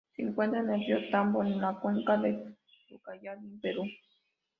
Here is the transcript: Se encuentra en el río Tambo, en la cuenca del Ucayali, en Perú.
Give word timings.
Se 0.15 0.23
encuentra 0.23 0.61
en 0.61 0.71
el 0.71 0.79
río 0.83 1.09
Tambo, 1.11 1.43
en 1.43 1.61
la 1.61 1.75
cuenca 1.79 2.17
del 2.17 2.57
Ucayali, 2.91 3.45
en 3.45 3.61
Perú. 3.61 3.83